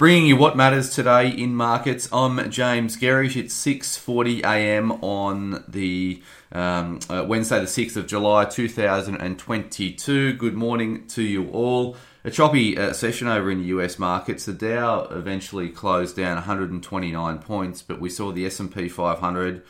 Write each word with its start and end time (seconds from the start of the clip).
Bringing 0.00 0.24
you 0.24 0.36
what 0.36 0.56
matters 0.56 0.88
today 0.88 1.28
in 1.28 1.54
markets. 1.54 2.08
I'm 2.10 2.50
James 2.50 2.96
Gerrish. 2.96 3.36
It's 3.36 3.54
6:40 3.54 4.42
a.m. 4.44 4.92
on 5.02 5.62
the 5.68 6.22
um, 6.52 7.00
uh, 7.10 7.26
Wednesday, 7.28 7.60
the 7.60 7.66
6th 7.66 7.96
of 7.96 8.06
July, 8.06 8.46
2022. 8.46 10.32
Good 10.32 10.54
morning 10.54 11.06
to 11.08 11.22
you 11.22 11.50
all. 11.50 11.98
A 12.24 12.30
choppy 12.30 12.78
uh, 12.78 12.94
session 12.94 13.28
over 13.28 13.50
in 13.50 13.58
the 13.58 13.66
US 13.66 13.98
markets. 13.98 14.46
The 14.46 14.54
Dow 14.54 15.02
eventually 15.10 15.68
closed 15.68 16.16
down 16.16 16.36
129 16.36 17.38
points, 17.40 17.82
but 17.82 18.00
we 18.00 18.08
saw 18.08 18.32
the 18.32 18.46
S&P 18.46 18.88
500 18.88 19.62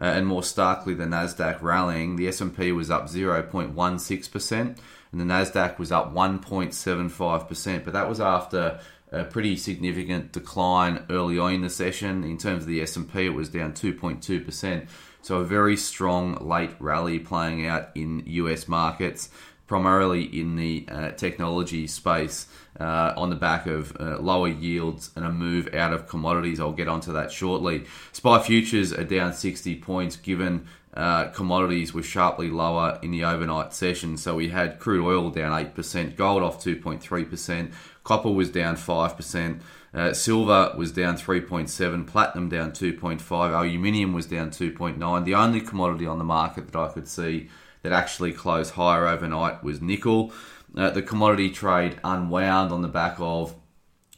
uh, 0.00 0.04
and 0.04 0.26
more 0.26 0.42
starkly 0.42 0.94
the 0.94 1.04
Nasdaq 1.04 1.60
rallying. 1.62 2.16
The 2.16 2.28
S&P 2.28 2.72
was 2.72 2.90
up 2.90 3.08
0.16 3.08 4.30
percent, 4.30 4.78
and 5.12 5.20
the 5.20 5.24
Nasdaq 5.24 5.78
was 5.78 5.90
up 5.90 6.12
1.75 6.14 7.48
percent. 7.48 7.84
But 7.84 7.92
that 7.94 8.08
was 8.08 8.20
after 8.20 8.80
a 9.10 9.24
pretty 9.24 9.56
significant 9.56 10.32
decline 10.32 11.04
early 11.10 11.38
on 11.38 11.54
in 11.54 11.60
the 11.62 11.70
session. 11.70 12.24
In 12.24 12.38
terms 12.38 12.64
of 12.64 12.68
the 12.68 12.82
S&P, 12.82 13.26
it 13.26 13.34
was 13.34 13.48
down 13.48 13.72
2.2%. 13.72 14.88
So 15.22 15.38
a 15.38 15.44
very 15.44 15.76
strong 15.76 16.34
late 16.46 16.70
rally 16.78 17.18
playing 17.18 17.66
out 17.66 17.90
in 17.94 18.22
US 18.26 18.68
markets, 18.68 19.30
primarily 19.68 20.24
in 20.24 20.56
the 20.56 20.84
uh, 20.90 21.10
technology 21.12 21.86
space 21.86 22.46
uh, 22.80 23.12
on 23.16 23.30
the 23.30 23.36
back 23.36 23.66
of 23.66 23.96
uh, 24.00 24.18
lower 24.18 24.48
yields 24.48 25.10
and 25.14 25.24
a 25.24 25.30
move 25.30 25.72
out 25.74 25.92
of 25.92 26.08
commodities. 26.08 26.58
I'll 26.58 26.72
get 26.72 26.88
onto 26.88 27.12
that 27.12 27.30
shortly. 27.30 27.84
SPI 28.12 28.40
futures 28.40 28.92
are 28.92 29.04
down 29.04 29.32
60 29.32 29.76
points 29.76 30.16
given 30.16 30.66
uh, 30.94 31.28
commodities 31.28 31.94
were 31.94 32.02
sharply 32.02 32.50
lower 32.50 32.98
in 33.02 33.12
the 33.12 33.22
overnight 33.22 33.72
session. 33.72 34.16
So 34.16 34.34
we 34.34 34.48
had 34.48 34.80
crude 34.80 35.06
oil 35.06 35.30
down 35.30 35.52
8%, 35.52 36.16
gold 36.16 36.42
off 36.42 36.64
2.3%, 36.64 37.72
copper 38.02 38.30
was 38.30 38.50
down 38.50 38.76
5%. 38.76 39.60
Uh, 39.94 40.12
silver 40.12 40.74
was 40.76 40.92
down 40.92 41.16
3.7, 41.16 42.06
platinum 42.06 42.48
down 42.48 42.72
2.5, 42.72 43.20
aluminium 43.52 44.12
was 44.12 44.26
down 44.26 44.50
2.9. 44.50 45.24
The 45.24 45.34
only 45.34 45.60
commodity 45.60 46.06
on 46.06 46.18
the 46.18 46.24
market 46.24 46.66
that 46.66 46.78
I 46.78 46.88
could 46.88 47.08
see 47.08 47.48
that 47.82 47.92
actually 47.92 48.32
closed 48.32 48.74
higher 48.74 49.06
overnight 49.06 49.62
was 49.62 49.80
nickel. 49.80 50.32
Uh, 50.76 50.90
the 50.90 51.02
commodity 51.02 51.50
trade 51.50 51.98
unwound 52.04 52.72
on 52.72 52.82
the 52.82 52.88
back 52.88 53.16
of 53.18 53.54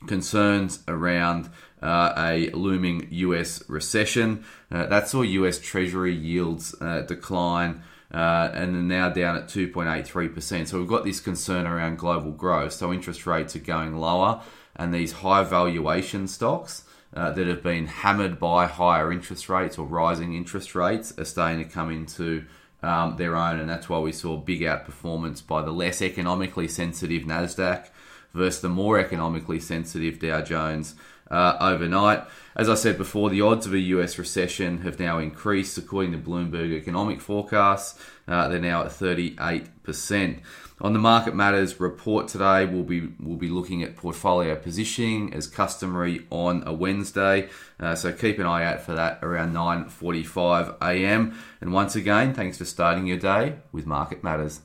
concerns 0.06 0.82
around 0.88 1.50
uh, 1.82 2.12
a 2.16 2.50
looming 2.50 3.06
US 3.10 3.68
recession. 3.68 4.44
Uh, 4.70 4.86
that 4.86 5.08
saw 5.08 5.22
US 5.22 5.58
Treasury 5.58 6.14
yields 6.14 6.74
uh, 6.80 7.02
decline. 7.02 7.82
Uh, 8.12 8.50
and 8.54 8.74
are 8.74 8.82
now 8.82 9.08
down 9.08 9.36
at 9.36 9.46
2.83%. 9.46 10.66
So 10.66 10.80
we've 10.80 10.88
got 10.88 11.04
this 11.04 11.20
concern 11.20 11.64
around 11.64 11.96
global 11.96 12.32
growth. 12.32 12.72
So 12.72 12.92
interest 12.92 13.24
rates 13.24 13.54
are 13.54 13.60
going 13.60 13.94
lower, 13.94 14.42
and 14.74 14.92
these 14.92 15.12
high 15.12 15.44
valuation 15.44 16.26
stocks 16.26 16.82
uh, 17.14 17.30
that 17.30 17.46
have 17.46 17.62
been 17.62 17.86
hammered 17.86 18.38
by 18.38 18.66
higher 18.66 19.12
interest 19.12 19.48
rates 19.48 19.78
or 19.78 19.86
rising 19.86 20.34
interest 20.34 20.74
rates 20.74 21.16
are 21.18 21.24
starting 21.24 21.58
to 21.58 21.70
come 21.70 21.90
into 21.90 22.44
um, 22.82 23.16
their 23.16 23.36
own, 23.36 23.60
and 23.60 23.68
that's 23.68 23.88
why 23.88 23.98
we 23.98 24.12
saw 24.12 24.36
big 24.36 24.60
outperformance 24.60 25.46
by 25.46 25.62
the 25.62 25.72
less 25.72 26.00
economically 26.00 26.68
sensitive 26.68 27.22
Nasdaq 27.22 27.88
versus 28.34 28.60
the 28.60 28.68
more 28.68 28.98
economically 28.98 29.60
sensitive 29.60 30.18
Dow 30.18 30.42
Jones 30.42 30.94
uh, 31.30 31.56
overnight. 31.60 32.24
As 32.56 32.68
I 32.68 32.74
said 32.74 32.98
before, 32.98 33.30
the 33.30 33.40
odds 33.40 33.66
of 33.66 33.72
a 33.72 33.78
US 33.78 34.18
recession 34.18 34.78
have 34.78 34.98
now 34.98 35.18
increased 35.18 35.78
according 35.78 36.12
to 36.12 36.18
Bloomberg 36.18 36.72
economic 36.72 37.20
forecasts. 37.20 37.98
Uh, 38.26 38.48
they're 38.48 38.58
now 38.58 38.82
at 38.82 38.88
38%. 38.88 40.40
On 40.82 40.94
the 40.94 40.98
Market 40.98 41.34
Matters 41.34 41.78
report 41.78 42.26
today, 42.26 42.64
we'll 42.64 42.84
be 42.84 43.12
we'll 43.20 43.36
be 43.36 43.48
looking 43.48 43.82
at 43.82 43.96
portfolio 43.96 44.56
positioning 44.56 45.34
as 45.34 45.46
customary 45.46 46.26
on 46.30 46.62
a 46.66 46.72
Wednesday. 46.72 47.50
Uh, 47.78 47.94
so 47.94 48.12
keep 48.12 48.38
an 48.38 48.46
eye 48.46 48.64
out 48.64 48.80
for 48.80 48.94
that 48.94 49.18
around 49.22 49.52
9:45 49.52 50.76
a.m. 50.80 51.38
And 51.60 51.74
once 51.74 51.96
again, 51.96 52.32
thanks 52.32 52.56
for 52.56 52.64
starting 52.64 53.06
your 53.06 53.18
day 53.18 53.56
with 53.72 53.84
Market 53.84 54.24
Matters. 54.24 54.62